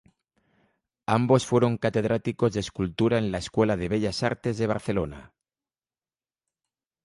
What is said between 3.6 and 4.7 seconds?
de Bellas Artes de